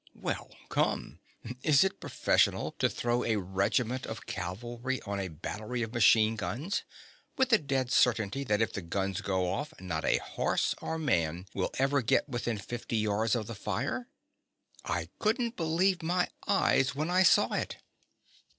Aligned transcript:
Well, 0.15 0.49
come, 0.69 1.19
is 1.61 1.83
it 1.83 1.99
professional 1.99 2.71
to 2.79 2.89
throw 2.89 3.23
a 3.23 3.35
regiment 3.35 4.07
of 4.07 4.25
cavalry 4.25 4.99
on 5.03 5.19
a 5.19 5.27
battery 5.27 5.83
of 5.83 5.93
machine 5.93 6.35
guns, 6.35 6.81
with 7.37 7.49
the 7.49 7.59
dead 7.59 7.91
certainty 7.91 8.43
that 8.45 8.63
if 8.63 8.73
the 8.73 8.81
guns 8.81 9.21
go 9.21 9.53
off 9.53 9.75
not 9.79 10.03
a 10.03 10.17
horse 10.17 10.73
or 10.81 10.97
man 10.97 11.45
will 11.53 11.69
ever 11.77 12.01
get 12.01 12.27
within 12.27 12.57
fifty 12.57 12.97
yards 12.97 13.35
of 13.35 13.45
the 13.45 13.53
fire? 13.53 14.07
I 14.83 15.09
couldn't 15.19 15.55
believe 15.55 16.01
my 16.01 16.29
eyes 16.47 16.95
when 16.95 17.11
I 17.11 17.21
saw 17.21 17.53
it. 17.53 17.77